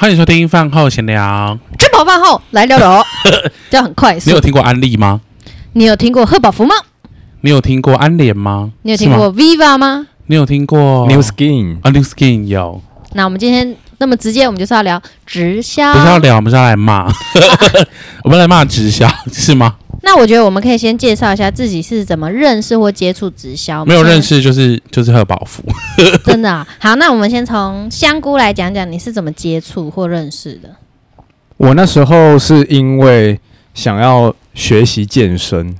[0.00, 3.04] 欢迎收听饭后闲聊，吃饱饭后来聊聊，
[3.68, 4.30] 这样很快速。
[4.30, 5.20] 你有听过安利吗？
[5.72, 6.72] 你有听过贺宝福吗？
[7.40, 8.70] 你有听过安联吗？
[8.82, 10.06] 你有听过 Viva 吗？
[10.26, 12.80] 你有听过 New Skin 啊？New Skin 有。
[13.14, 17.12] 那我们今天那么直接，我们就是要聊直销，不是要聊，我们是要来骂，
[18.22, 19.74] 我们来骂直销是吗？
[20.02, 23.84] 那我觉得我们可以先介绍一下自己是怎么认识或接触直销。
[23.84, 25.62] 没有认识就是就是贺宝福，
[26.24, 26.66] 真的啊。
[26.78, 30.70] 好，那我们先从香菇来讲讲你是怎么接触或认识的。
[31.56, 33.38] 我那时候是因为
[33.74, 35.74] 想要学习健身，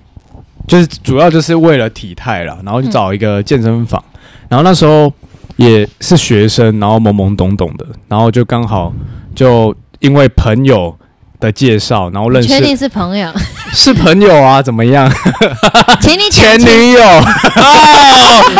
[0.66, 4.19] 就是主要就是为了体态啦，然后就找一个健身房，嗯、
[4.50, 5.12] 然后那时候
[5.56, 8.92] 也是学生，然后懵懵懂懂的，然后就刚好
[9.37, 10.97] 就因为朋友
[11.39, 13.33] 的介绍，然后认识，确定是朋友，
[13.78, 14.60] 是朋友啊？
[14.60, 15.09] 怎么样？
[16.02, 17.00] 前女友？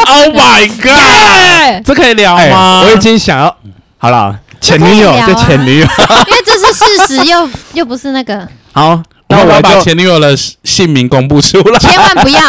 [0.07, 1.85] Oh my god！
[1.85, 2.85] 这可以聊吗？
[2.85, 3.55] 我已经想要
[3.99, 5.87] 好了，前女友就前女友，
[6.29, 8.47] 因为这是事实，又又不是那个。
[8.73, 12.41] 好，那我要把前女友的姓名公布出来，千万不要。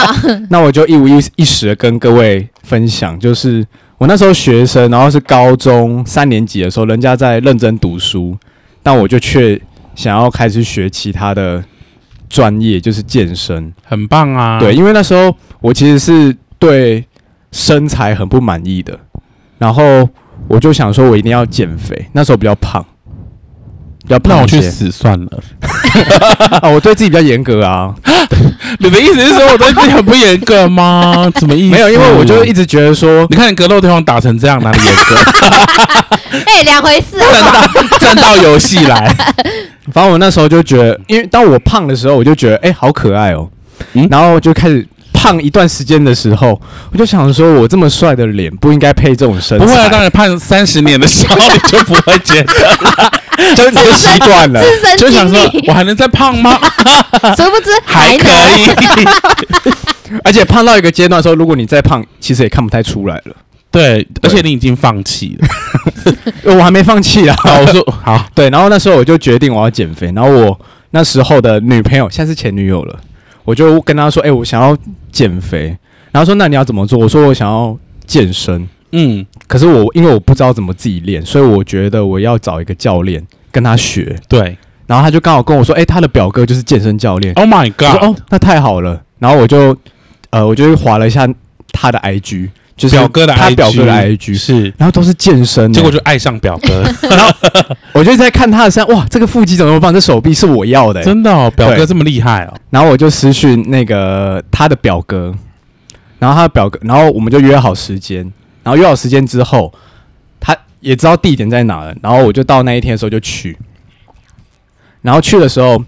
[0.50, 3.66] 那我就一五一一十的跟各位分享，就是
[3.98, 8.38] 我那时候学生，然后是高中三年级的时候，人家在认真读书，
[8.84, 9.60] 但我就却。
[9.96, 11.62] 想要开始学其他的
[12.30, 14.60] 专业，就是健身，很棒啊！
[14.60, 17.04] 对，因为那时候我其实是对
[17.52, 18.98] 身材很不满意的，
[19.58, 20.08] 然后
[20.48, 22.08] 我就想说，我一定要减肥。
[22.14, 22.86] 那时候比较胖，
[24.04, 25.40] 比较胖，那我去死算了。
[26.72, 27.94] 我对自己比较严格啊。
[28.78, 31.30] 你的意思是说我对自己很不严格吗？
[31.36, 31.76] 怎么意思？
[31.76, 35.16] 没有，因为我就一直觉得说，你看你格斗天王打成这样，哪里严格？
[36.46, 37.18] 哎，两回事。
[37.18, 39.16] 站到站到游戏来。
[39.92, 43.52] 反正我那时候就觉得，因为当我胖的时候，我就觉得哎、欸，好可爱哦、喔。
[43.94, 46.60] 嗯，然后就开始胖一段时间的时候，
[46.92, 49.66] 我就想说，我这么帅的脸不应该配这种身材。
[49.66, 52.54] 不会啊，当然胖三十年的时候你就不会觉得，
[53.56, 54.62] 就你就习惯了，
[54.98, 56.60] 就想说我还能再胖吗？
[57.38, 58.68] 殊不知 还可以。
[60.24, 63.36] 而且胖到一个阶段的时候，如果你再胖，其实也看不太出来了。
[63.72, 65.48] 对，而且你已经放弃了，
[66.56, 67.36] 我还没放弃啊！
[67.44, 70.60] 我说 好，对，然后那时候我就决定我要减肥，然后我
[70.92, 73.00] 那时候的女朋友现在是前女友了，
[73.44, 74.76] 我就跟她说：“哎、欸，我想要
[75.12, 75.78] 减肥。”
[76.12, 77.78] 然后说：“那你要怎么做？”我说：“我想要
[78.08, 84.16] 健身。”嗯，可是我因为我不知道怎么自己练，所以我觉得我要找一个教练跟他学。
[84.28, 88.04] 对，然后他就刚好跟我说：“哎、欸，他的表哥就是健身教练。” Oh my god！
[88.04, 89.00] 哦，那太好了。
[89.20, 89.78] 然后我就
[90.32, 91.28] 呃，我就划了一下
[91.72, 92.50] 他的 IG。
[92.80, 96.82] 就是表哥的 IG，他表哥的 IG 是，然后都是健身，结果就爱上表哥。
[97.10, 97.32] 然后
[97.94, 99.94] 我就在看他的身，哇，这个腹肌怎么那么棒？
[99.94, 102.54] 这手臂是我要的，真的哦，表哥这么厉害哦。
[102.70, 105.36] 然后我就私讯那个他的表哥，
[106.20, 108.20] 然后他的表哥，然后我们就约好时间，
[108.64, 109.74] 然后约好时间之后，
[110.40, 113.58] 他也知道地点在哪了，然后我就到那一天的时候就去，
[115.02, 115.84] 然后去的时候，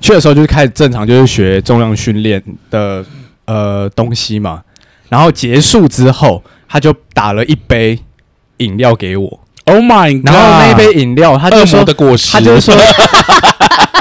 [0.00, 3.04] 去的时候就是开始正常就是学重量训练的
[3.44, 4.62] 呃东西嘛。
[5.10, 7.98] 然后结束之后，他就打了一杯
[8.56, 9.40] 饮料给我。
[9.64, 10.26] Oh my god！
[10.26, 12.74] 然后那一杯饮料，他就说，他就是说，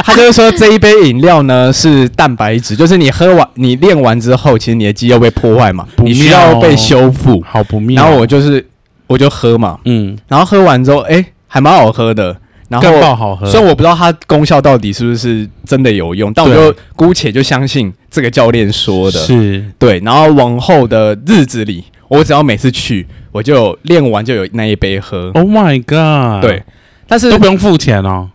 [0.03, 7.43] 他就是说， 这一杯饮料呢是蛋白质，就是你喝完，你练完之后，其实你的肌肉被破坏嘛，你需要被修复。
[7.45, 8.01] 好不妙。
[8.01, 8.65] 然后我就是，
[9.05, 12.35] 我就喝嘛，嗯，然后喝完之后，哎，还蛮好喝的。
[12.69, 20.00] 然后更好喝，虽然我不知道它功效到底是不是真的有用，但我就姑且就相信这个教练说的，是对。
[20.06, 25.31] 然后往后的日子里，我只要每次去，我就练完就有那一杯喝。
[25.34, 26.44] Oh my god！
[26.44, 26.63] 对，
[27.07, 28.30] 但是都不用付钱哦。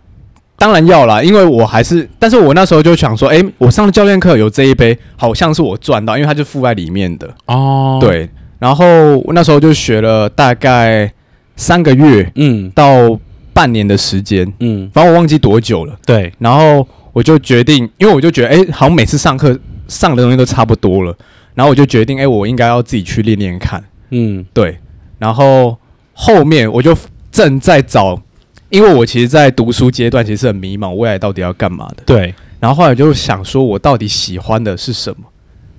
[0.56, 7.98] 当然要啦，因为我还是，但是我那时候就想说，哎，我上了教练课有这一杯，好像是我赚到，因为它就附在里面的哦。
[8.00, 8.28] 对，
[8.58, 8.84] 然后
[9.32, 11.12] 那时候就学了大概
[11.54, 13.16] 三个月，嗯，到。
[13.54, 15.96] 半年的时间，嗯，反正我忘记多久了。
[16.04, 19.56] 对，然后我就决定，因为我就觉得，哎，好像每次上课
[19.86, 21.16] 上的东西都差不多了，
[21.54, 23.82] 然后我就决定，哎，我应该要自己去练练看。
[24.10, 24.76] 嗯，对。
[25.18, 25.78] 然后
[26.12, 26.94] 后面我就
[27.30, 28.20] 正在找，
[28.68, 32.02] 因为我其实，在读书阶段其实很迷茫，未来到底要干嘛的。
[32.04, 32.34] 对。
[32.58, 35.24] 然后后来就想说，我到底喜欢的是什么？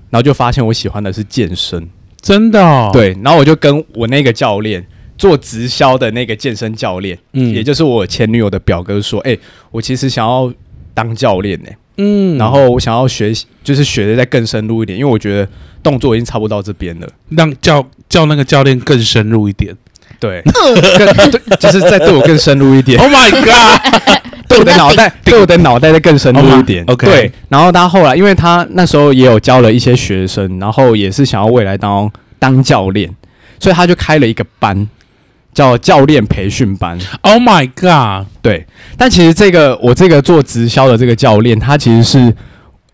[0.10, 1.86] 然后就发现我喜欢的是健身，
[2.22, 2.90] 真的哦。
[2.94, 3.18] 对。
[3.22, 4.86] 然后我就跟我那个教练。
[5.18, 9.40] 做直销的那个健身教练，嗯，也就是我前女友的表哥说，哎、欸，
[9.72, 10.52] 我其实想要
[10.94, 15.48] 当教练呢、欸，嗯，然后我想要学习，就是学的再更深入一点，因为我觉得
[15.82, 19.74] 动作已经差不多到这边了，让叫叫那个教练更深入一点，
[20.20, 20.42] 对，
[20.98, 23.00] 更对，就是再对我更深入一点。
[23.00, 26.84] Oh my god， 对我的脑袋， 对我的脑袋再更深入一点。
[26.88, 33.10] OK，对，然后他后来，因为他那时候也有教了一些学生，然后也是想要未来当当教练，
[33.60, 34.88] 所以他就开了一个班。
[35.56, 37.00] 叫教练培训班。
[37.22, 38.28] Oh my god！
[38.44, 42.36] 对，但其实这个我这个做直销的这个教练，他其实是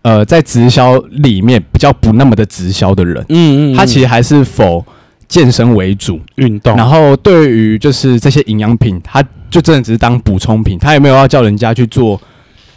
[0.03, 3.25] 呃在直销里面比较不那么的直销的人。
[3.27, 4.85] 嗯嗯，他其实还是否
[5.27, 12.21] 健身为主，运动，然后对于就是这些营养品，他就真的只是当补充品，他也没有要叫人家去做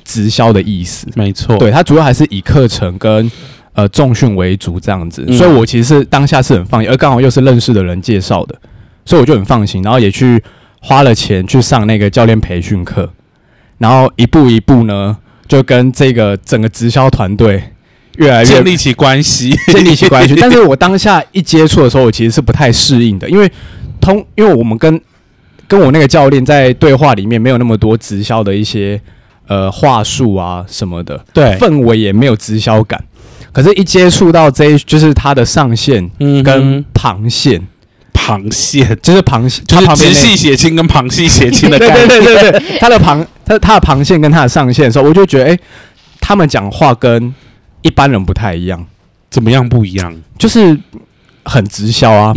[0.02, 1.06] 直销的意思。
[1.14, 3.30] 没错，对，他主要还是以课程跟
[3.74, 8.54] 呃重训为主这样子，嗯所以我其实是当下是很放心，而刚好又是认识的人介绍的，
[9.04, 10.42] 所以我就很放心，然后也去
[10.80, 13.10] 花了钱去上那个教练培训课，
[13.78, 15.16] 然后一步一步呢，
[15.46, 17.62] 就跟这个整个直销团队
[18.16, 20.36] 越来越建立起关系， 建立起关系。
[20.40, 23.50] 但是我当下一接触的时候，我其实是不太适应的，因为
[24.00, 25.00] 通，因为我们跟
[25.66, 29.00] 跟我那个教练在对话里面没有那么多直销的一些
[29.48, 33.02] 呃话术啊什么的，对，氛围也没有直销感。
[33.52, 37.62] 可是，一接触到这，就是它的上线嗯哼跟旁线，
[38.24, 45.58] 螃蟹就是螃蟹，就是直系血亲跟旁系血亲的对 概念，对对对对，他的旁他他的螃蟹跟他的上线的时候，我就觉得，哎、
[46.20, 47.34] 他们讲话跟
[47.82, 48.86] 一般人不太一样，
[49.28, 50.22] 怎么样不一样？
[50.38, 50.78] 就是
[51.44, 52.32] 很直销啊。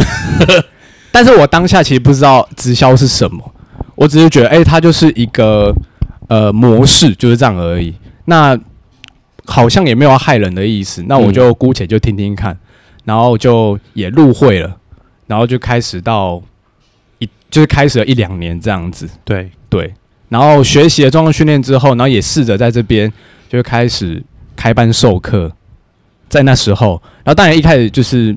[1.10, 3.54] 但是我当下其实不知道直销是什么，
[3.96, 5.74] 我只是觉得，哎、它就是一个
[6.28, 7.96] 呃模式，就是这样而已。
[8.26, 8.60] 那
[9.46, 12.58] 好像也没有要害人的意思，那我就姑且就听听看，
[13.06, 14.76] 然后就也入会了，
[15.28, 16.42] 然后就开始到
[17.20, 19.08] 一就是开始了一两年这样子。
[19.24, 19.94] 对，对，
[20.30, 23.12] 然后学习了状况训练之后，然后也试着在这边
[23.48, 24.24] 就开始
[24.56, 25.52] 开班授课，
[26.28, 28.36] 在那时候，然后当然一开始就是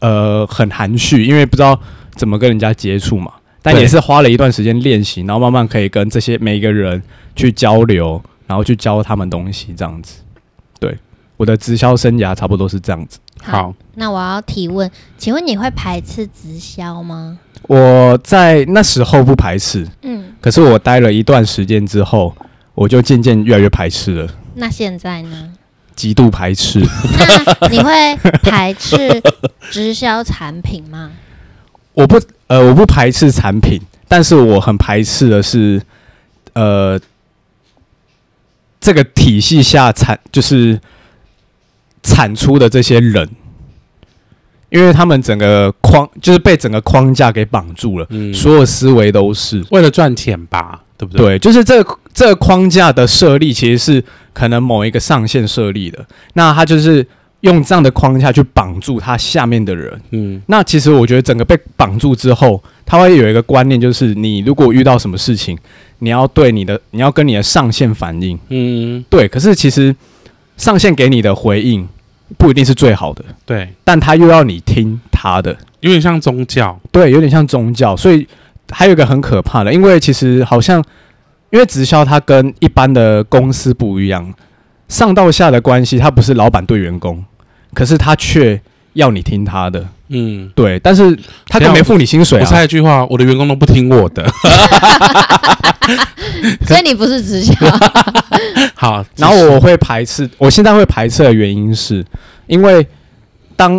[0.00, 1.78] 呃很含蓄，因为不知道
[2.14, 7.02] 怎么跟人家接触嘛，但也是花了一段时间练习，然后慢慢可以跟这些每一个人
[7.36, 10.20] 去交流，然后去教他们东西，这样子。
[10.78, 10.96] 对，
[11.36, 13.18] 我的直销生涯差不多是这样子。
[13.42, 17.38] 好，那我要提问，请问你会排斥直销吗？
[17.68, 22.34] 我在那时候不排斥，嗯，可是我待了一段时间之后，
[22.74, 24.28] 我就渐渐越来越排斥了。
[24.54, 25.52] 那现在呢？
[25.94, 26.80] 极度排斥。
[26.80, 29.22] 那你会排斥
[29.70, 31.10] 直销产品吗？
[31.92, 35.80] 我不呃，我不排斥产品，但是我很排斥的是，
[36.54, 36.98] 呃，
[38.80, 40.80] 这个体系下产就是
[42.02, 43.28] 产出的这些人，
[44.70, 49.64] 因为他们整个框就是被整个框架给绑住了，嗯，所有思维都是。
[49.70, 51.26] 为了赚钱吧，对不对？
[51.26, 56.04] 对，就是这个这个框架的设立其实是可能某一个上限设立的，
[56.34, 57.06] 那他就是
[57.40, 60.00] 用这样的框架去绑住他下面的人。
[60.10, 65.58] 嗯，那其实我觉得整个被绑住之后，他会有一个观念，就是你如果遇到什么事情，
[65.98, 68.38] 你要对你的，你要跟你的上线反应。
[68.48, 69.94] 嗯，对，可是其实
[70.56, 71.88] 上线给你的回应
[72.38, 77.96] 不一定是最好的，对，但他又要你听他的，有点像宗教，对，有点像宗教。
[77.96, 78.26] 所以
[78.70, 80.82] 还有一个很可怕的，因为其实好像
[81.50, 84.32] 因为直销它跟一般的公司不一样，
[84.88, 87.24] 上到下的关系，它不是老板对员工，
[87.74, 88.60] 可是他却
[88.94, 89.86] 要你听他的。
[90.08, 90.50] 嗯。
[90.54, 92.50] 对，但是他就没付你薪水我啊。
[92.50, 94.26] 插一句话，我的员工都不听我的。
[96.66, 97.54] 所以你不是直销，
[98.74, 102.04] 好，然后我会排斥，我现在会排斥的原因是，
[102.46, 102.86] 因为
[103.56, 103.74] 当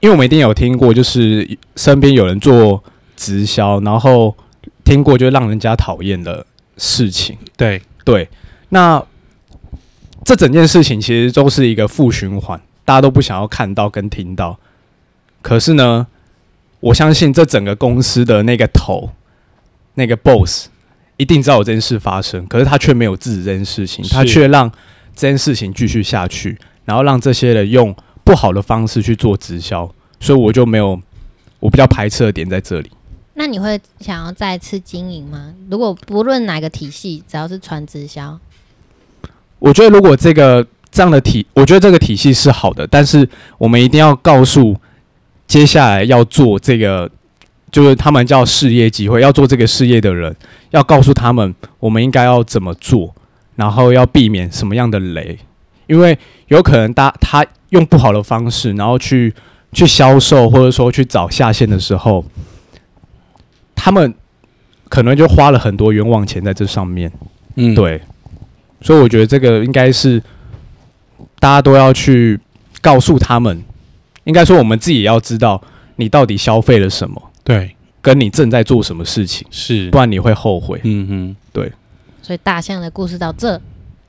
[0.00, 2.82] 因为我们一定有听过，就是身边有人做
[3.16, 4.36] 直销，然后
[4.84, 6.44] 听过就让人家讨厌的
[6.76, 7.36] 事情。
[7.56, 8.28] 对，对，
[8.68, 9.02] 那
[10.24, 14.58] 这整件事情其实都是一个负循环，大家都不想要看到跟听到。
[15.46, 16.08] 可是呢，
[16.80, 19.10] 我相信这整个公司的那个头，
[19.94, 20.66] 那个 boss
[21.18, 24.68] 一定知道有这件事发生，可是他却没有制止这件事情，他却让
[25.14, 29.88] 这件事情继续下去，然后让这些人用不好的方式去做直销，
[30.18, 31.00] 所以我就没有，
[31.60, 32.90] 我比较排斥的点在这里。
[33.34, 35.54] 那你会想要再次经营吗？
[35.70, 38.36] 如果不论哪个体系，只要是传直销，
[39.60, 44.76] 我觉得如果这个这样的体，我觉得这个体系是好的，但是我们一定要告诉
[45.46, 47.10] 接下来要做这个，
[47.70, 50.34] 就是他们叫事业机会，要做这个事业的人，
[50.70, 53.14] 要告诉他们我们应该要怎么做，
[53.54, 55.38] 然后要避免什么样的雷，
[55.86, 59.32] 因为有可能他他用不好的方式，然后去
[59.72, 62.24] 去销售或者说去找下线的时候，
[63.74, 64.14] 他们
[64.88, 67.10] 可能就花了很多冤枉钱在这上面。
[67.56, 68.00] 嗯，对，
[68.80, 70.22] 所以我觉得这个应该是
[71.38, 72.38] 大家都要去
[72.80, 73.62] 告诉他们，
[74.26, 75.60] 应该说我们自己也要知道
[75.96, 79.90] 你到底消费了什么，对，跟你正在做什么事情，是。
[79.90, 80.80] 不，然你会后悔。
[80.84, 81.64] 嗯哼，
[82.22, 83.60] 所以大象的故事到这。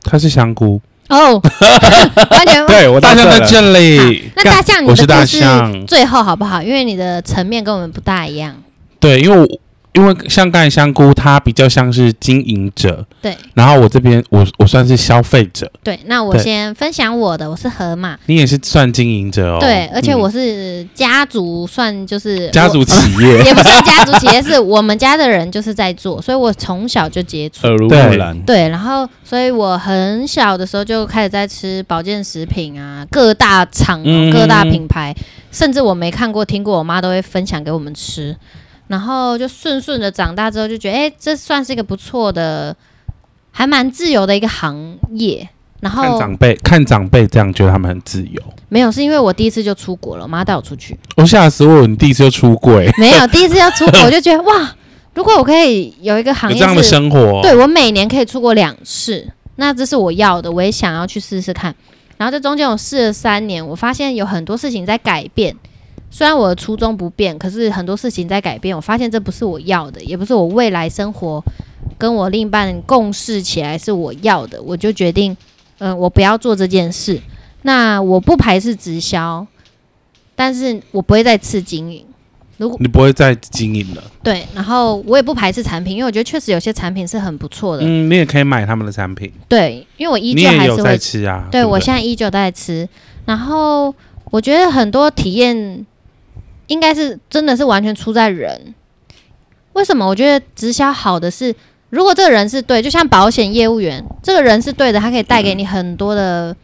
[0.03, 1.36] 它是香菇，哦，
[2.31, 3.45] 完全对我大象在了。
[3.47, 4.24] 这里。
[4.36, 5.86] 那大象，你我是大的故事象。
[5.86, 6.62] 最后好不好？
[6.63, 8.55] 因为你的层面跟我们不大一样。
[9.00, 9.47] 对，因为我
[9.94, 13.36] 因为像刚才香菇，它比较像是经营者，对。
[13.56, 16.00] 然后我这边，我我算是消费者，对。
[16.06, 19.58] 那我先分享我的，我是河马，你也是算经营者哦。
[19.60, 28.39] 对，而且我是家族，算就是家族企业， 也不算家族企业，是我们家的人就是在做，所以我从小就接触，耳濡目染。
[28.41, 35.15] 对，然后所以我很小的时候就开始在吃保健食品啊，各大厂、各大品牌，
[35.51, 38.38] 甚至我没看过、听过，我妈都会分享给我们吃。
[38.88, 42.75] 然后就顺顺的长大之后，就觉得哎，这算是一个不错的，
[43.51, 45.50] 还蛮自由的一个行业。
[45.79, 48.41] 然后看长辈，看长辈这样觉得他们很自由。
[48.67, 50.98] 没有，是因为我第一次就出国了，我妈带我出去。
[51.15, 51.86] 我吓死我！
[51.86, 52.91] 你第一次就出柜？
[52.98, 54.74] 没有，第一次要出国， 我就觉得哇，
[55.13, 61.75] 如果我可以有一个行业这样的生活，对，我每年可以出国两次，那这是我要的，我也想要去试试看。
[62.17, 65.56] 然后这中间我试了三年，我发现有很多事情在改变。
[66.09, 68.75] 虽然我的初衷不变，可是很多事情在改变。
[68.75, 71.43] 我发现这不是我要的，也不是我未来生活
[71.97, 74.59] 跟我另一半共事起来是我要的。
[74.63, 75.35] 我就决定，
[75.79, 77.21] 嗯、呃，我不要做这件事。
[77.63, 79.45] 那我不排斥直销，
[80.33, 82.03] 但是我不会再次经营。
[82.55, 87.83] 如果你不会再经营了，对，然后我也不排斥产品，因为我觉得确实有些产品是很不错的。
[87.85, 89.31] 嗯，你也可以买他们的产品。
[89.47, 91.47] 对，因为我依旧还是会在吃啊。
[91.51, 92.87] 对，对对我现在依旧在吃。
[93.25, 93.93] 然后
[94.31, 95.85] 我觉得很多体验。
[96.67, 98.74] 应该是真的是完全出在人。
[99.74, 100.07] 为什么？
[100.07, 101.53] 我觉得直销好的是，
[101.89, 106.55] 如果这个人是对，就像保险业务员，这个人是对的，他可以带给你很多的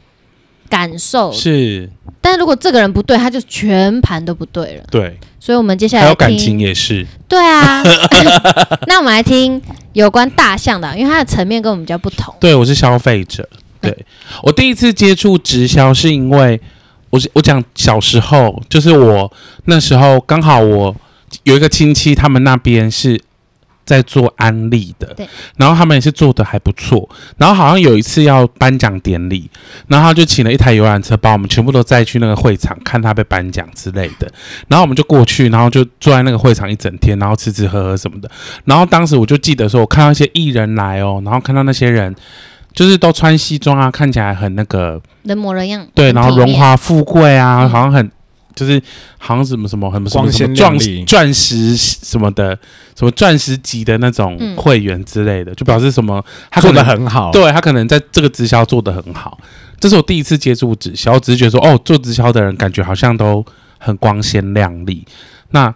[0.68, 1.32] 感受。
[1.32, 1.90] 是。
[2.20, 4.84] 但如果这个人不对，他就全盘都不对了。
[4.90, 5.20] 对。
[5.40, 7.06] 所以，我们接下来还有感情也是。
[7.28, 7.84] 对啊。
[8.88, 12.34] 那我们来听有关大象的，因为它的层面跟我们比较不同。
[12.40, 13.48] 对，我是消费者。
[13.80, 14.06] 对、嗯、
[14.44, 16.60] 我第一次接触直销是因为。
[17.14, 19.32] 我我讲小时候，就是我
[19.66, 20.96] 那时候刚好我
[21.44, 23.22] 有一个亲戚，他们那边是
[23.86, 29.48] 在做安利的，对，然后他们也是做的还不错，然后好像有一次要颁奖典礼，
[29.88, 34.28] 然后他就请了一台游览车把我们全部都载去那个会场看他被颁奖之类的，
[34.68, 38.32] 然后我们就过去，然后就坐在那个会场一整天，然后吃吃喝喝什么的，
[38.66, 42.16] 然后当时我就记得说，我看到一些艺人来哦，然后看到那些人。
[42.74, 45.88] 就是都穿西装啊，看起来很那个人模人样。
[45.94, 48.12] 对，然后荣华富贵啊，嗯、好像很
[48.56, 48.82] 就是
[49.20, 52.58] 好像什么什么很什么什么钻钻石什么的，
[52.98, 57.32] 什么钻石级的那种会员之类的，嗯、就表示什么他可能做的很好。
[57.32, 59.38] 对，他可能在这个直销做得很好。
[59.80, 63.46] 这是我第一次接触直销，我只是觉得说哦，做直销的人感觉好像都
[63.78, 65.06] 很光鲜亮丽。
[65.52, 65.74] 那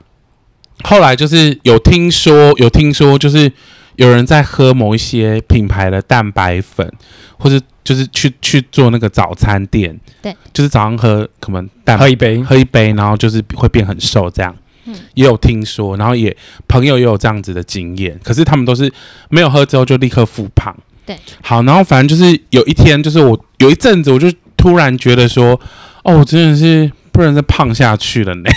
[0.84, 3.52] 后来就是有听说，有听说就是。
[3.98, 6.92] 有人在喝某一些品牌的蛋白粉，
[7.38, 14.56] 或者就是去去做那个早餐店，对，就是早上喝可能蛋喝一杯，喝一杯，然后就是会变很瘦这样。
[14.86, 16.36] 嗯，也有听说，然后也
[16.68, 18.92] 朋友也有这样子的经验，可是他们都是
[19.30, 20.76] 没有喝之后就立刻复胖。
[21.06, 25.60] 对，好，然后反正就是有一天，就是我有一阵子，我就突然觉得说，
[26.04, 28.50] 哦，我真的是不能再胖下去了呢，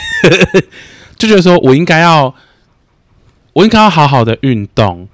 [1.16, 2.34] 就觉得说我应该要，
[3.54, 5.08] 我应该要好好的运动。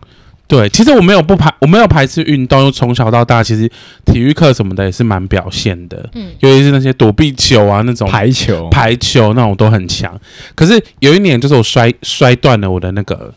[0.48, 3.68] 对，其实我没有不排，我没有排斥运动，从小到大，其实
[4.04, 10.16] 体育课什么的也是蛮表现的，嗯，尤其是那些躲避球啊，那种排球、排球那种都很强。
[10.54, 13.34] 可是有一年，就是我摔摔断了我的那个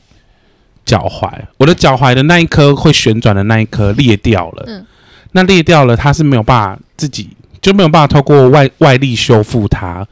[0.86, 4.86] 脚踝，我的脚踝的那一颗会旋转的那一颗裂掉了，嗯，
[5.32, 10.06] 那裂掉了，它是没有办法自己就没有办法透过外外力修复它，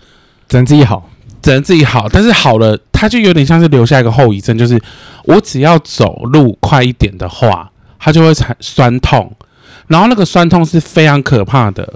[0.49, 1.07] 只能自己好。
[1.47, 4.77] 只能自己好，但是好了，它就有点像是留下一个后遗症，就是
[5.23, 9.33] 我只要走路快一点的话，它就会产酸痛，
[9.87, 11.93] 然后那个酸痛是非常可怕的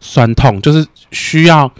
[0.00, 1.70] 酸痛，就是需要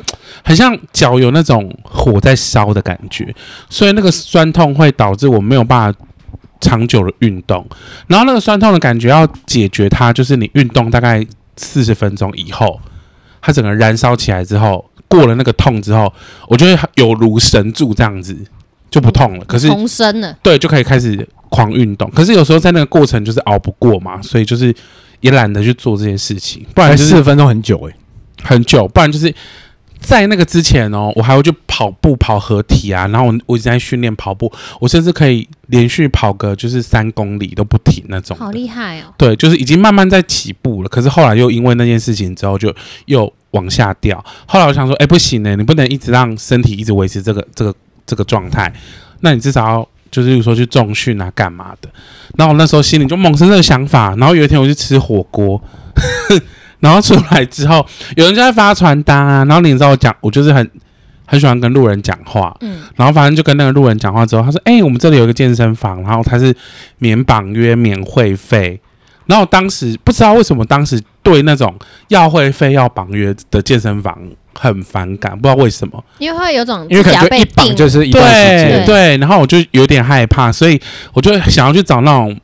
[0.44, 3.34] 很像脚有那种火在烧的感觉，
[3.68, 5.98] 所以那个酸痛会导致我没有办法
[6.60, 7.66] 长久的运动，
[8.06, 12.80] 然后那个酸痛的感觉要解决它，就是你运动大概四十分钟以后，
[13.42, 14.88] 它整个燃烧起来之后。
[15.14, 16.12] 过了那个痛之后，
[16.48, 18.36] 我觉得有如神助这样子
[18.90, 19.44] 就不痛了。
[19.44, 22.10] 可是重生了，对，就可以开始狂运动。
[22.10, 24.74] 可是有时候在那个过程就是熬不过嘛，所以就是
[25.20, 26.66] 也懒得去做这件事情。
[26.74, 27.96] 不然就是四十分钟很久诶、欸，
[28.42, 28.88] 很久。
[28.88, 29.32] 不然就是
[30.00, 38.36] 在那个之前哦，我还会去跑步跑合体啊，然后我我一直在训练跑步，我甚至可以连续跑个就是三公里都不停那种。
[38.36, 39.14] 好厉害哦！
[39.16, 40.88] 对，就是已经慢慢在起步了。
[40.88, 42.74] 可是后来又因为那件事情之后，就
[43.06, 43.32] 又。
[43.54, 48.72] 往下掉，后来我想说，哎、欸，不行呢，你不能一直让身体一直维持这个这个这个状态，
[49.20, 51.88] 那你至少要就是说去重训啊，干嘛的？
[52.36, 55.62] 然后我那时候心里就萌生这个想法，然后有一天我去吃火锅，
[56.80, 60.70] 然后出来之后，有人就在发传单啊，然后你知道我讲，我就是很
[61.26, 66.54] 很喜欢跟路人讲话，嗯，然后反正就跟那个路人讲话之后，他说：“哎、欸，我们这里有一个健身房，然后他是
[66.98, 68.80] 免绑约、免会费。”
[69.26, 71.74] 然后我当时不知道为什么，当时对那种
[72.08, 74.18] 要会费、要绑约的健身房
[74.52, 80.80] 很反感，不知道为什么，因为会有种因为可能就一绑就是一段时间，对对，然后我就有点害怕，所以
[81.12, 82.36] 我就想要去找那种。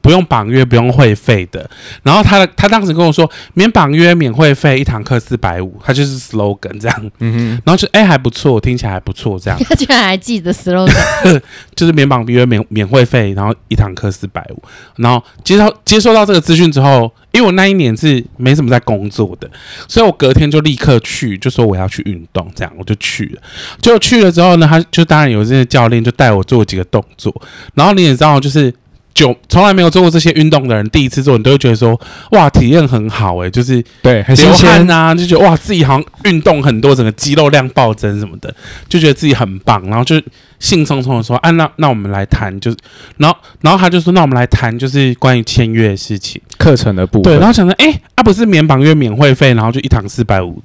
[0.00, 1.68] 不用绑约，不用会费的。
[2.02, 7.10] 然后他的他当时跟我说，免绑约，免会费，一堂课四百五，他就是 slogan 这样。
[7.18, 7.62] 嗯哼。
[7.64, 9.60] 然后就哎、欸、还不错，听起来还不错这样。
[9.68, 10.92] 他居然还记得 slogan，
[11.76, 14.62] 就是免绑约，免免会费，然后一堂课四百五。
[14.96, 19.50] 然后接到接收到这个资讯之后，因为我那一年是没什么在工作的，
[19.86, 23.42] 所以我隔天就立刻去，就说我要去运动，这样我就去了。
[23.80, 27.34] 就去了之后呢，他就当然有这些教练就带我做几个动作。
[27.74, 28.72] 然后你也知道，就是。
[29.20, 32.00] 就从来没有做过这些运动的人，第一次做，你都会觉得说，
[32.30, 38.50] 哇，体验很好诶、欸，就是对，很流汗呐，就觉得哇，自己好像运动很多，整个肌肉量暴增什么的，
[38.88, 40.18] 就觉得自己很棒，然后就
[40.58, 42.78] 兴冲冲的说，啊，那那我们来谈，就是，
[43.18, 50.62] 然后然后他就说，那我们来谈，就是关于签约的事情，课程的部分，对，然后想着，哎、欸，啊，不是免绑约免会费，然后就一堂四百五，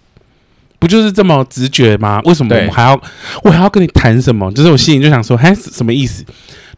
[0.79, 2.21] 不就是这么直觉吗？
[2.23, 3.01] 为什么我们还要，
[3.43, 4.49] 我还要跟你谈什么？
[4.53, 6.23] 就是我心里就想说，哎，什么意思？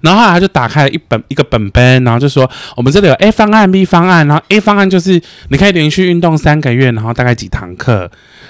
[0.02, 8.10] 然后后来他就打开了一本一个本本，然后就说我们这里有 A 方案、B 方案，然后 A 方案就是你可以连续运动三个月，然后大概几堂课，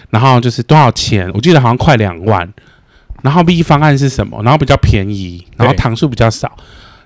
[0.09, 1.29] 然后就是多少钱？
[1.33, 2.47] 我记得好像快两万。
[3.23, 4.41] 然后 B 方案是什么？
[4.43, 6.55] 然后比较便宜，然后堂数比较少。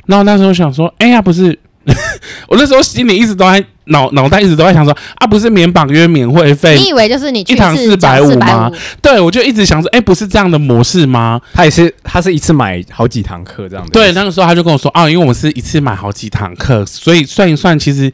[0.05, 1.57] 然后那时候想说，哎呀，不是。
[2.47, 8.71] 我那时候心里一直都在脑脑袋一直都在想说啊，不是免绑约免会费，你以为就是你去一堂四百五吗？
[9.01, 11.41] 对，我就一直想说，哎、欸，不是这样的模式吗？
[11.53, 13.91] 他也是，他是一次买好几堂课这样的。
[13.91, 18.11] 对，那个时候他就跟我说啊，因为我们是一次买好几堂课，所以算一算，其实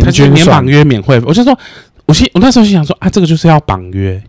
[0.00, 1.26] 他觉得免绑约免会费。
[1.28, 1.58] 我就说，
[2.06, 4.20] 我心我那时候心想说啊，这个就是要绑约。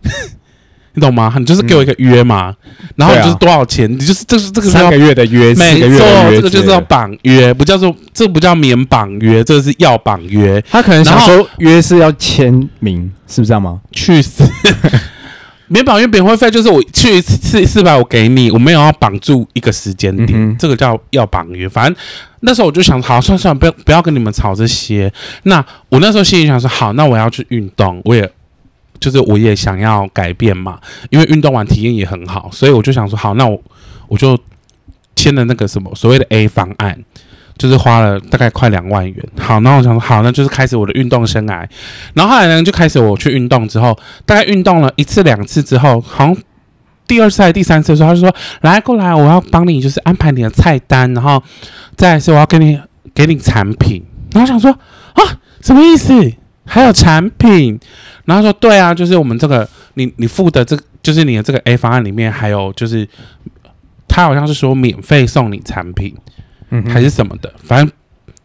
[0.94, 1.34] 你懂吗？
[1.36, 3.90] 你就是给我一个约嘛，嗯、然后你就是多少钱？
[3.90, 5.98] 啊、你就是这是这个三个月的约，没错，
[6.30, 10.62] 这个就是要绑约，不叫做这不叫免绑约，这个是要绑约。
[10.70, 13.80] 他可能想说约是要签名，是不是这样吗？
[13.90, 14.44] 去死！
[15.66, 21.68] 免绑约免会费就是我去一次四百，我给你，我没有要绑住一个时间点，嗯、这个叫要绑约。
[21.68, 21.96] 反正
[22.40, 25.12] 那时候我就想，好，算算，不要不要跟你们吵这些。
[25.42, 28.30] 那我那时候心里想说，好，那我要去运动，我也。
[29.04, 33.62] 就是我也想要改变嘛，因为运动完体验也很好，所以我就想说，好，那我
[34.08, 34.38] 我就
[35.14, 36.98] 签了那个什么所谓的 A 方案，
[37.58, 39.28] 就是花了大概快两万元。
[39.38, 41.68] 好，那我想说，好，那就是开始我的运动生涯。
[42.14, 46.36] 然后后来呢，就开始我去运动之后，大概运动了一次两次之后，好像
[47.06, 51.42] 第二次还是第三次的时候，他就说，来过来，我要帮你就是安排你的菜单，然后
[51.94, 52.80] 再是我要给你
[53.14, 54.02] 给你产品。
[54.32, 55.20] 然后我想说啊，
[55.60, 56.32] 什么意思？
[56.66, 57.78] 还有产品？
[58.24, 63.08] 然后说对啊，就是我们这个你你付的这，就是你的这个 A 方案里面还有就是，
[64.08, 66.14] 他好像是说免费送你产品，
[66.70, 67.92] 嗯，还是什么的，反正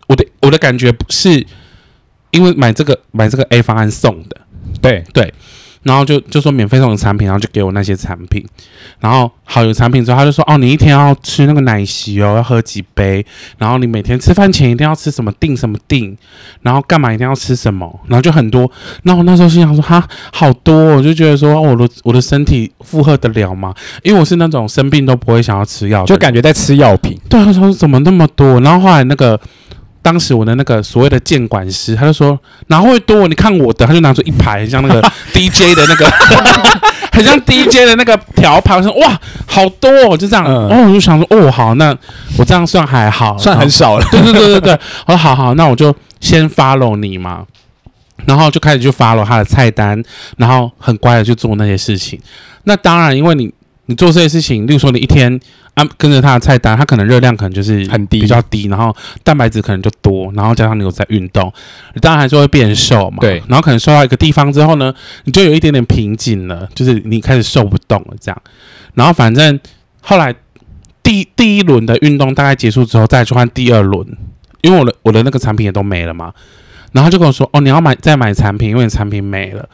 [0.08, 1.46] 我的我的感觉不是
[2.32, 4.42] 因为买这个买这个 A 方案送的，
[4.82, 5.04] 对。
[5.14, 5.34] 对。
[5.84, 8.46] 然后就就说免费送的产品，然后就给我那些产品，
[9.00, 13.26] 然后好有产品之后，他就说哦，你一天要吃那个奶昔哦，要喝几杯，
[13.58, 16.18] 然后你每天吃饭前一定要吃什么定什么定，
[16.62, 18.70] 然后干嘛一定要吃什么，然后就很多。
[19.04, 23.74] 那我那时候心想说哈，好多，我就觉得说我的我的身体负荷得了吗？
[24.04, 27.18] 因为我是那种生病都不会想要吃药，就感觉在吃药品。
[27.30, 28.60] 对，他说怎么那么多？
[28.62, 29.40] 然后后来那个。
[30.02, 33.28] 当时我的那个所谓的监管师，他就说哪会多？
[33.28, 35.02] 你看我的，他就拿出一排很像那个
[35.34, 36.10] DJ 的那个，
[37.12, 38.78] 很像 DJ 的那个条牌。
[38.78, 40.46] 我说哇，好多哦，就这样。
[40.46, 41.96] 嗯、哦，我就想说哦，好，那
[42.38, 44.06] 我这样算还好，算很少了。
[44.10, 47.46] 对对对对对，我说好好，那我就先 follow 你嘛，
[48.26, 50.02] 然后就开始就 follow 他的菜单，
[50.38, 52.20] 然后很乖的去做那些事情。
[52.64, 53.52] 那当然，因为你
[53.90, 55.38] 你做这些事情，例如说你一天。
[55.76, 61.54] 啊，跟着他的菜单，他可能热量可能就是很低，比较低，然后蛋白质可能就多，然后加上你有在运动，
[61.94, 63.20] 你当然还是会变瘦嘛。
[63.22, 68.42] 对，然后可能瘦到一个地方之后呢，你就有一点点瓶颈了，就是你开始瘦不动了这样。
[68.94, 69.58] 然后反正
[70.02, 70.36] 后来
[71.02, 74.06] 第第一轮的运动大概结束之后，再去换第二轮，
[74.62, 76.34] 因为我的我的那个产品也都没了嘛。
[76.92, 79.70] 然后他就跟我说：“哦，你要买再买产品，因为你产品没了。”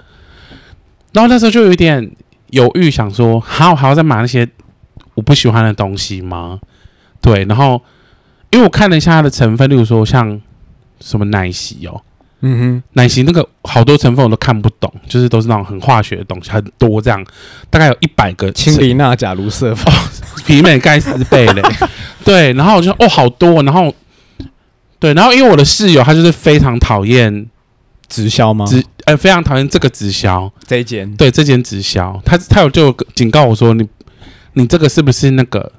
[1.13, 2.11] 然后那时候就有一点
[2.55, 4.47] 犹豫，想说：“还要还要再买那些。”
[5.15, 6.59] 我不喜欢的东西吗？
[7.21, 7.81] 对，然后
[8.49, 10.41] 因为我看了一下它的成分，例如说像
[10.99, 12.01] 什么奶昔哦，
[12.41, 17.25] 嗯哼，奶昔那个好多成分我都看不懂，就是都是那种很化学的东西，很多这样，
[17.69, 19.93] 大概有一百个氢离钠钾卢瑟芬，
[20.45, 21.61] 媲美盖斯贝嘞，
[22.25, 23.95] 对，然后我就哦好多，然后
[24.99, 27.47] 对，然后因为我的室友他就是非常讨厌
[28.07, 28.65] 直销吗？
[28.65, 33.87] 直呃非常讨厌这个直销这一间，对这间直销，他他有就警告我说你。
[34.57, 35.69] 你这个是不是那个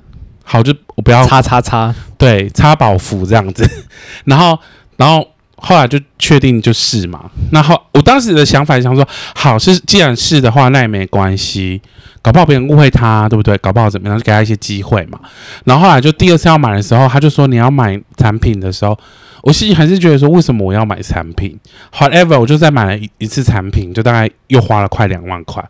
[0.45, 0.63] 好？
[0.63, 3.67] 就我不要叉叉叉，对，叉宝符这样子。
[4.27, 4.59] 然后，
[4.99, 7.25] 然后后来就确定就是嘛。
[7.51, 11.81] 然后我当时的想法想说，好是既然是的话，那也没关系。
[12.21, 13.57] 搞不好别人误会他，对不对？
[13.57, 15.19] 搞不好怎么样，就给他一些机会嘛。
[15.65, 18.99] 然后后来就第二次要买的时候，他就说你要买产品的时候，
[19.47, 21.57] 我心里还是觉得说，为什么我要买产品
[21.97, 25.65] ？However，我就再买了一一次产品，就大概又花了快两万块，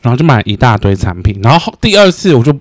[0.00, 1.40] 然后就买了一大堆产品。
[1.42, 2.56] 然后第二次我就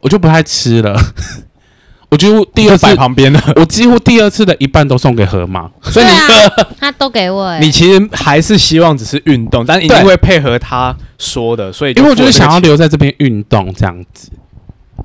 [0.00, 0.96] 我就不太吃了。
[2.08, 6.26] 我几乎第二次旁边的，我几乎第二次的一半都送给河马，所以你、啊、
[6.78, 7.58] 他都给我、欸。
[7.58, 14.30] 你其实还是希望只是运动，但一定会配合他说的，所以因为我就是想要留在这边运动这样子，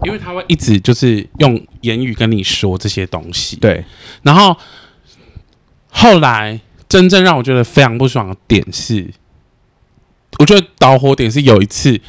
[0.04, 3.56] 因为他会一直就是用言语跟你说这些东西。
[3.58, 3.84] 对，
[4.24, 4.58] 然后
[5.90, 9.12] 后来真正让我觉得非常不爽的点是，
[10.40, 12.00] 我觉得导火点是有一次，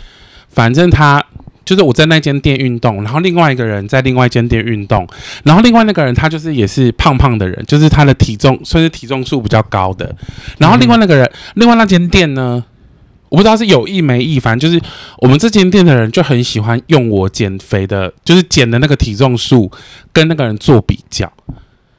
[0.48, 1.24] 反正他。
[1.64, 5.07] 就是我在那间店运动，然后另外一个人在另外一间店运动，
[5.44, 10.12] 然后另外那个人他就是也是胖胖的人，就是他的体重算是体重数比较高的。
[10.59, 12.64] 然后另外那个人，嗯、另外那间店呢，
[13.33, 14.85] 我不知道是有意没意，反正就是
[15.23, 19.73] 我们这间店的人就很喜欢用我减肥的，就是减的那个体重数
[20.12, 21.33] 跟那个人做比较。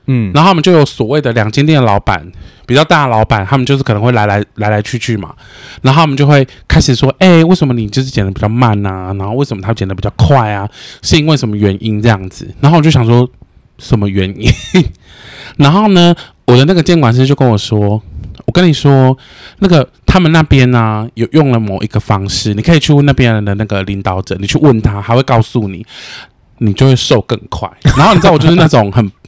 [0.06, 2.32] 嗯，然后他们就有所谓的两间店的老板，
[2.68, 5.34] 比较大的老板，他们就是可能会来来来来去去嘛，
[5.82, 9.14] 然后他们就会开始说，哎、欸，为什么你就是减的比较慢呐、啊？
[9.18, 10.70] 然后为什么他减的比较快啊？
[11.02, 12.48] 是因为什么原因这样子？
[12.60, 13.28] 然后我就想说，
[13.80, 14.52] 什么原因？
[15.58, 16.14] 然后呢，
[16.46, 18.02] 我的那个监管师就跟我说，我
[18.54, 19.18] 跟你说，
[19.60, 25.86] 那个他们那边呢、啊、有用了某一个方式，你可以去问那边的那个领导者，你去问他，他会告诉你，
[26.60, 27.70] 你就会瘦更快。
[27.98, 29.12] 然后你知道，我就是那种很。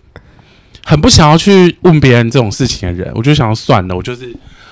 [0.87, 4.31] 很不想要去问别人这种事情的人，我就想要算了，我就是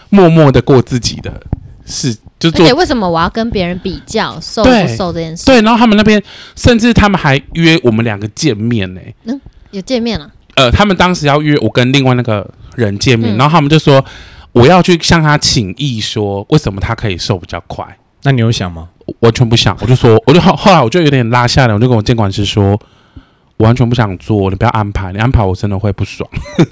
[0.10, 1.42] 默默的过自己的
[1.88, 2.64] 事，就做。
[2.64, 5.44] 而且为什么我要跟别人比较瘦不瘦这件事？
[5.48, 6.22] 对，然后他们那边
[6.56, 9.16] 甚至他们还约我们两个见面呢、欸。
[9.24, 10.32] 嗯，有见面了。
[10.54, 14.06] 呃，他们当时要约我跟另外那个人见面，嗯、然后他们就说
[14.54, 17.86] 我要去向他请意，说为什么他可以瘦比较快？
[18.24, 18.88] 那你有想吗？
[19.20, 22.80] 完全不想，我就说，我就后后来我就有点拉下来，我就跟我监管师说。
[23.58, 26.28] 我完全不想做，你不要安排，你安排我真的会不爽。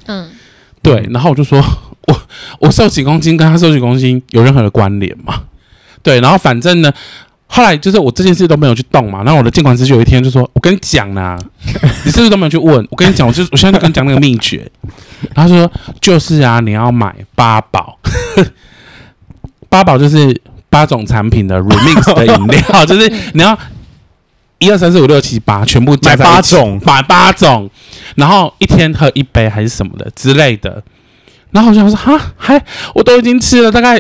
[0.08, 0.28] 嗯，
[0.82, 1.64] 对，然后我就说，
[2.08, 2.22] 我
[2.60, 5.44] 我瘦几公斤跟他瘦几公斤有任何的关联吗？
[6.02, 6.92] 对，然后反正呢，
[7.46, 9.22] 后来就是我这件事都没有去动嘛。
[9.24, 11.38] 然后我的监管师就有一天就说：“我跟你讲啦，
[12.04, 12.86] 你是不是都没有去问？
[12.90, 14.70] 我跟你讲，我就我现在就跟你讲那个秘诀。”
[15.34, 17.98] 他说：“就是啊，你要买八宝，
[19.70, 23.58] 八宝就是八种产品的 remix 的饮料，就是你要。”
[24.64, 27.68] 一二三四五六七八，全部加在八种，买八种，
[28.14, 30.84] 然后一天喝一杯还是什么的之类的。
[31.50, 34.00] 然后我就想说，哈，还我都已经吃了大概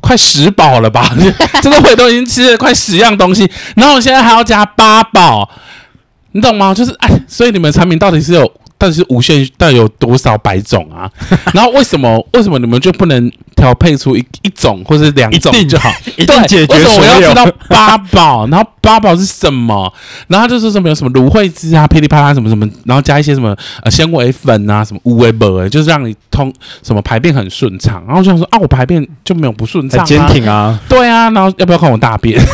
[0.00, 1.08] 快十宝了吧？
[1.62, 5.48] 这个我都已经吃了快十样东西，然后我现在还要加八宝，
[6.32, 6.74] 你懂吗？
[6.74, 8.52] 就是哎，所以你们产品到底是有？
[8.76, 11.10] 但是无限但有多少百种啊？
[11.54, 15.90] 然后为什么为什么你们就不能调配出一一种或者两种就好？
[16.16, 18.46] 一定解决对，为什么我要知道八宝？
[18.48, 19.92] 然后八宝是什么？
[20.28, 28.02] 然后就是什么有什么芦荟汁啊、噼里啪啦什么什么，然后加一些什么呃纤维粉啊、什么乌维伯，就是让你通什么排便很顺畅。
[28.06, 30.04] 然后就想说啊，我排便就没有不顺畅啊？
[30.06, 31.30] 坚挺啊，对啊。
[31.30, 32.40] 然后要不要看我大便？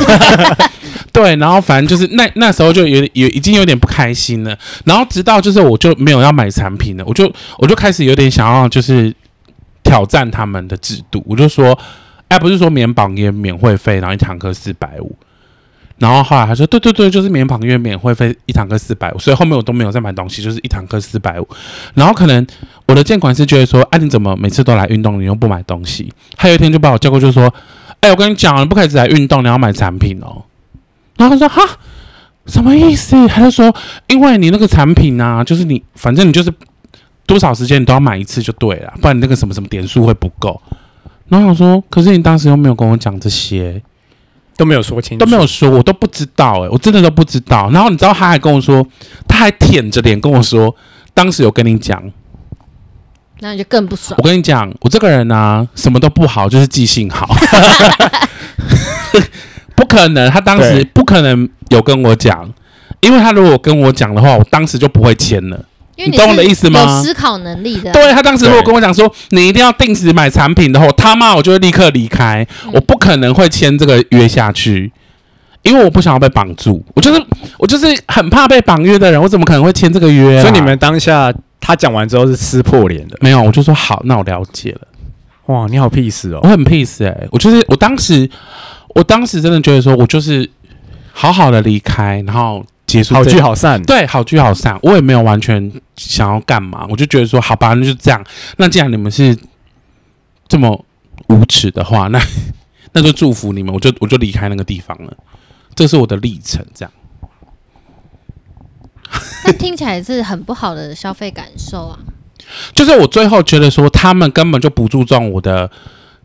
[1.12, 9.12] 对，然后反正就是那那时候就有有已经有点不开心了，然后直到就是我就没有要买产品了，我就我就开始有点想要就是
[9.90, 11.76] 挑战他们的制度，我就说，
[12.29, 15.16] 哎，不是说免绑约免会费，然后一堂课四百五，
[15.98, 21.48] 然后后来他说，对对对，就是免绑约免会费一堂课四百五，所以后面我都没有再买东西，就是一堂课四百五，
[21.94, 22.46] 然后可能
[22.87, 26.12] 我的监管是觉得说，哎，你怎么每次都来运动，你又不买东西？
[26.37, 27.53] 他有一天就把我叫过，就说，
[27.98, 30.44] 哎，我跟你讲，你不可以只来运动，你要买产品哦。
[31.16, 31.62] 然后他说：“哈，
[32.46, 33.74] 什么意思？”他就说
[34.07, 36.53] ：“因为你那个产品啊，就是你，反正你就是
[37.31, 40.61] 多少时间你都要买一次就对了，不然你那个什么什么点数会不够。”
[41.31, 43.81] 然后我说：“可是你当时又没有跟我讲这些，
[44.57, 48.85] 都没有说清楚，都没有说，我都不知道，诶，我真的都不知道。”然后你知道他还跟我说，
[49.29, 50.75] 他还舔着脸跟我说
[51.14, 52.03] ：“当时有跟你讲。”
[53.38, 54.19] 那你就更不爽。
[54.19, 57.33] 我跟你讲，我这个人啊，什么都不好，就是记性好。
[59.77, 62.53] 不可能，他当时不可能有跟我讲，
[63.01, 65.64] 因为他如果跟我讲的话，我当时就不会签了。
[66.00, 66.80] 因为你，你懂我的意思吗？
[66.80, 67.92] 有思考能力的。
[67.92, 74.90] 对，他当时如果跟我讲说，你一定要定时买产品的话，我他妈我就会立刻离开，嗯、我不可能会签这个约下去，
[75.62, 76.84] 因为我不想要被绑住。
[76.94, 77.22] 我就是
[77.58, 80.42] 我就是很怕被绑约的人，我怎么可能会签这个约啊？
[80.42, 83.16] 所以你们当下他讲完之后是撕破脸的？
[83.20, 84.80] 没有，我就说好，那我了解了。
[85.46, 88.28] 哇，你好 peace 哦，我很 peace 哎、欸，我就是我当时。
[88.92, 90.50] 我当时真的觉得说，我就是
[91.12, 93.81] 好好的离开，然后结束，好聚好散。
[93.83, 94.79] 对，好聚好散。
[94.83, 98.24] 我也没有完全想要干嘛，我就觉得说，好吧，那就这样。
[98.57, 99.37] 那既然你们是
[100.48, 100.85] 这么
[101.29, 102.20] 无耻的话， 那
[102.92, 105.16] 那就祝福你们，我就我就离开那个地方了。
[105.74, 106.92] 这是我的历程，这样。
[109.44, 111.98] 那听起来是很不好的消费感受啊。
[112.74, 115.70] 就是我最后觉得说，他们根本就不注重我的，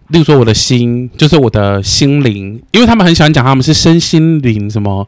[0.08, 5.08] 例如说我的心，就是我的心灵，因为他们很喜欢讲他们是身心灵什么，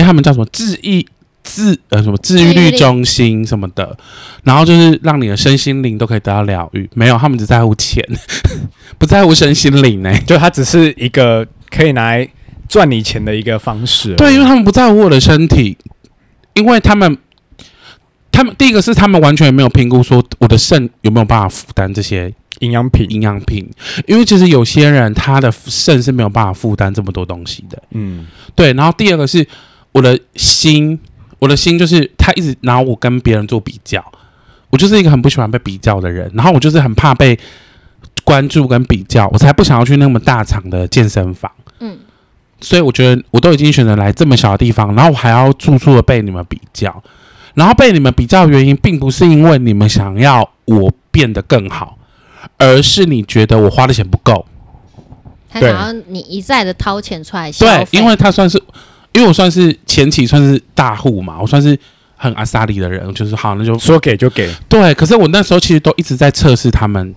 [0.00, 1.06] 哎，他们叫什么治愈
[1.42, 3.96] 治呃什么治愈率中心什么的，
[4.44, 6.88] 然后就是让你的身心灵都可以得到疗愈。
[6.94, 8.04] 没有，他们只在乎钱，
[8.98, 10.12] 不在乎身心灵呢。
[10.26, 12.28] 就它只是一个可以拿来
[12.68, 14.14] 赚你钱的一个方式。
[14.14, 15.76] 对，因为他们不在乎我的身体，
[16.54, 17.18] 因为他们。
[18.32, 23.68] 他们第一个是他们完全没有评估说我的肾有没有办法负担这些营养品，营养品，
[24.06, 27.82] 因为其实有些人他的肾是没有办法负担这么多东西的。
[27.90, 28.72] 嗯，对。
[28.72, 29.46] 然后第二个是
[29.92, 30.98] 我的心，
[31.38, 34.04] 我的心就是他一直拿我跟别人做比较，
[34.70, 37.38] 我就是一个很不喜欢被比较的人，然后我就是很怕被
[38.24, 41.50] 关注跟比较，我才不想要去那么大场的健身房。
[41.80, 41.98] 嗯，
[42.60, 47.02] 所以我觉得我都已经选择来这么小的地方，然后我还要处处的被你们比较。
[47.54, 51.98] 然后被你们比较的原因，并不是因为你们想要我变得更好，
[52.58, 54.46] 而是你觉得我花的钱不够，
[55.48, 57.88] 他想要你一再的掏钱出来消费。
[57.90, 58.62] 对，因为他算是，
[59.12, 61.78] 因为我算是前期算是大户嘛，我算是
[62.16, 64.48] 很阿萨里的人，就是好，那就说给就给。
[64.68, 67.14] 对，可是我那时候其实都一直在测试他们。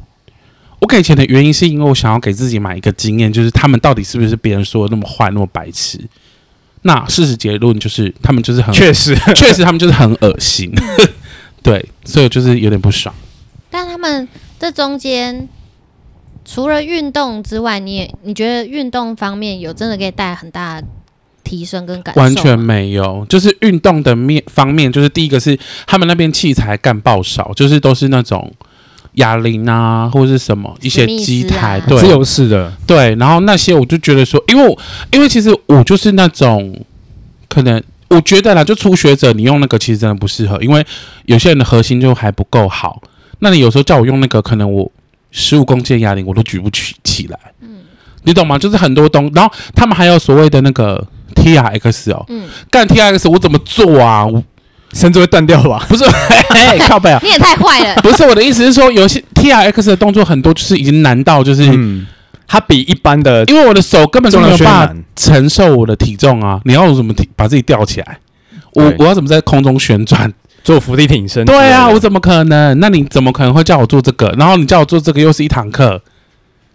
[0.80, 5.98] 我给钱的原因是因为我想要给自己买一个经验，就是他们到底是不是别人说的那么坏、那么白痴。
[6.82, 10.70] 那事实结论就是，他们就是很确实， 确实他们就是很恶心，
[11.64, 13.16] 对，所以就是有点不爽。
[13.70, 14.28] 但他们
[14.60, 15.48] 这中间
[16.44, 20.88] 除了运动之外，你也你觉得运动方面有真的可以带来很大的
[21.58, 22.22] 提升跟感受？
[22.22, 28.52] 完全没有，就是运动的面方面，就是第一个是他们那边器材干爆少，就是都是那种。
[29.18, 33.14] 哑铃啊，或者是什么一些机台，对，自由式的，对。
[33.18, 34.76] 然后那些我就觉得说，因为我
[35.12, 36.76] 因为其实我就是那种，
[37.48, 40.84] 可能我觉得啦，就初学者，你用那个其实真的不适合，因为
[41.26, 43.04] 有些人的核心就还不够好。
[43.38, 44.92] 那你有时候叫我用那个，可能我
[45.30, 47.82] 十五公斤的哑铃我都举不起起来，嗯，
[48.24, 48.58] 你懂吗？
[48.58, 54.26] 就是很多东，然后他们还有所谓的那个 TRX 哦，嗯，干 TRX 我怎么做啊？
[54.26, 54.42] 我
[54.94, 55.86] 甚至会断掉吧？
[55.90, 56.38] 不是，嘿
[56.78, 57.20] 嘿靠背啊！
[57.24, 57.96] 你也太坏了。
[58.02, 62.06] 不是我的意思是说，有些 T R X 的动作很多，就是已经难到就是，嗯，
[62.48, 66.60] 它比一般的，因为我的手根本就没有办法承受我的体重啊！
[66.66, 68.20] 你要怎么提把自己吊起来？
[68.74, 70.32] 我我要怎么在空中旋转
[70.64, 71.44] 做伏地挺身？
[71.46, 72.80] 对啊，我怎么可能？
[72.80, 74.30] 那你怎么可能会叫我做这个？
[74.38, 76.00] 然后你叫我做这个又是一堂课，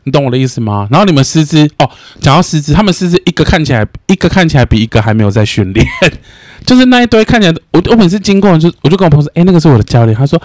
[0.09, 0.89] 你懂我的意思吗？
[0.91, 1.89] 然后你们师资哦，
[2.21, 5.87] 讲到师资，他们师资一个看起来一个看起来比一个还没有在训练。
[6.65, 10.17] 就是那一堆看起来，我我每次经过就我就跟我朋友说，哎、欸，那个是我的教练。
[10.17, 10.41] 他说，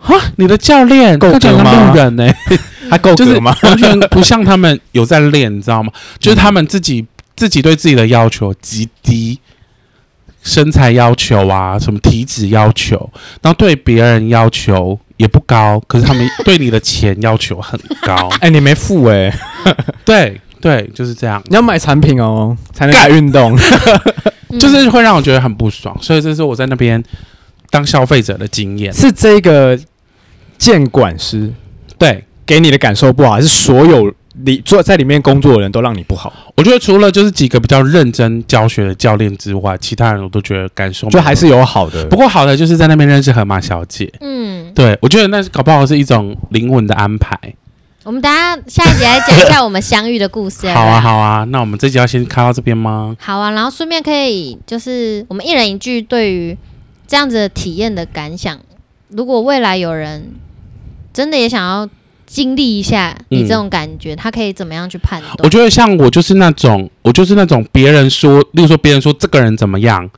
[0.00, 1.88] 啊，你的教练够格吗？
[1.90, 2.58] 路人呢、欸？
[2.90, 3.56] 他够格吗？
[3.62, 5.92] 完全不像他们有在练，你知道吗？
[6.18, 9.38] 就是他们自己自己对自己的要求极低，
[10.42, 18.28] 身材要求啊，什么体脂要求，然后对别人要求也不高，可是他们对你的钱要求很高。
[18.40, 19.38] 哎、欸，你没付哎、欸？
[20.04, 21.42] 对对，就是这样。
[21.46, 23.56] 你要买产品哦，才能改运动。
[24.60, 27.02] 就是会让我觉得很不爽，所以这是我在那边
[27.70, 28.92] 当消费者的经验。
[28.92, 29.78] 是这个
[30.58, 31.50] 监管师
[31.96, 34.12] 对给你的感受不好，还是所有
[34.44, 36.32] 里坐在里面工作的人都让你不好？
[36.56, 42.06] 我觉得除了就是几个比较认真教学的教练之外，其他人我都觉得感受就还是有好的。
[42.06, 44.12] 不过好的就是在那边认识河马小姐。
[44.20, 47.38] 嗯，对，我觉得那搞不好是一种灵魂的安排。
[48.04, 50.68] 我们等下下一集来讲一下我们相遇的故事。
[50.70, 53.16] 好啊，好啊，那我们这集要先开到这边吗？
[53.20, 56.56] 好啊，然后顺便可以就是我们一人一句对于
[57.06, 58.58] 这样子的体验的感想。
[59.08, 60.32] 如果未来有人
[61.12, 61.88] 真的也想要
[62.32, 65.36] 经历一下你这种感觉，嗯，他可以怎么样去判断？
[65.44, 70.08] 我觉得像我就是那种，我就是那种别人说，例如说别人说这个人怎么样，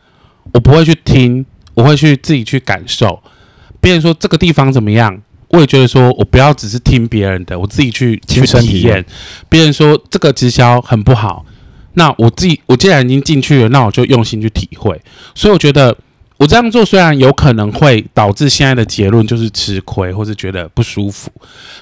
[0.52, 3.20] 我不会去听，我会去自己去感受。
[3.80, 5.20] 别人说这个地方怎么样？
[5.48, 9.04] 我也觉得说，我不要只是听别人的，我自己去去体验。
[9.48, 11.44] 别人说这个直销很不好，
[11.94, 15.00] 那我自己我既然已经进去了，那我就用心去体会。
[15.34, 15.96] 所以我觉得
[16.36, 21.30] 我这样做虽然有可能会导致现在的结论就是吃亏，或是觉得不舒服，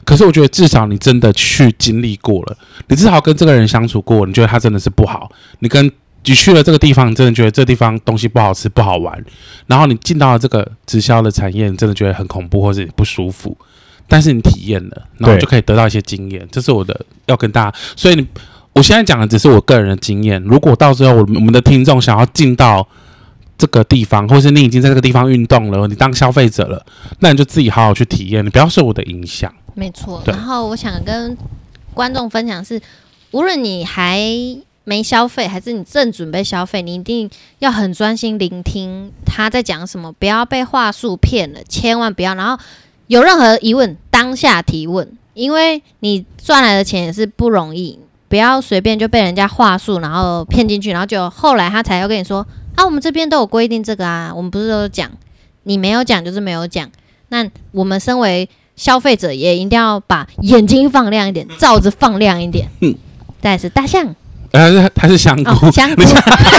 [0.04, 2.56] 可是我觉得至少你真的去经历过了，
[2.88, 5.90] 你至少跟这个人相处过，你觉得他真的是不好，你跟。
[6.24, 9.24] 你去了这个地方，你真的觉得这地方东西不好吃、不好玩，
[9.66, 13.58] 然后你进到了这个直销的产业，你真的觉得很恐怖或是不舒服，
[14.06, 16.46] 但是你体验了，然后就可以得到一些经验。
[16.52, 18.24] 这是我的要跟大家，所以你
[18.72, 20.40] 我现在讲的只是我个人的经验。
[20.44, 22.86] 如果到时候我我们的听众想要进到
[23.62, 26.84] 这个地方，或是你已经在这个地方运动了，你当消费者了，
[27.20, 29.54] 那你就自己好好去体验，你不要受我的影响。
[29.74, 30.20] 没错。
[30.26, 31.38] 然后我想跟
[31.94, 32.82] 观众分享是，
[33.30, 34.20] 无论你还
[34.82, 42.34] 没消费，还是你正准备消费，你一定要很专心聆听他在讲什么，不要被话术骗了，千万不要。
[42.34, 42.60] 然后
[43.06, 48.00] 有任何疑问，当下提问，因为你赚来的钱也是不容易。
[48.28, 55.10] 不要随便就被人家话术，然后骗进去，然后就后来他才要跟你说啊，我们这边都有规定这个啊，我们不是都有讲，
[55.64, 56.88] 你没有讲就是没有讲。
[57.28, 62.68] 那我们身为消费者也一定要把眼睛放亮一点，罩子放亮一点。
[62.80, 62.94] 嗯，
[63.40, 64.14] 再是大象，
[64.52, 65.50] 还是还是香菇？
[65.66, 66.08] 哦、 香菇你，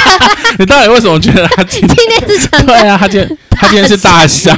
[0.60, 2.68] 你到底为什么觉得他今天 今天是香菇？
[2.68, 4.58] 对啊，他今天他今天是大象。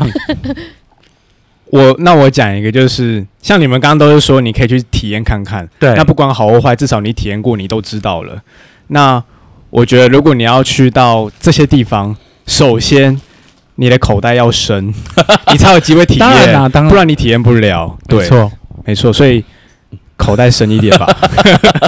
[1.66, 5.68] 我那我讲一个，就是像你们刚刚都是说，你可以去体验看看。
[5.80, 8.42] 对，那不管好或坏，至少你体验过，你都知道了。
[8.88, 9.22] 那
[9.76, 12.16] 我觉得，如果你要去到这些地方，
[12.48, 13.20] 首先
[13.76, 14.94] 你的口袋要深，
[15.52, 16.20] 你才有机会体验。
[16.20, 17.98] 当然啦，当然，不然你体验不了。
[18.08, 18.52] 对，没错，
[18.86, 19.12] 没错。
[19.12, 19.44] 所以
[20.16, 21.06] 口袋深一点吧。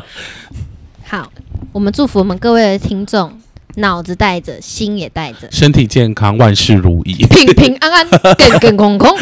[1.07, 1.31] 好，
[1.71, 3.31] 我们祝福我们各位的听众。
[3.77, 9.15] 脑子带着，心也带着，身体健康，万事如意，平平安安，更更空空。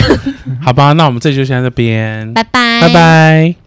[0.60, 3.63] 好吧，那我们这就先在这边，拜拜，拜拜。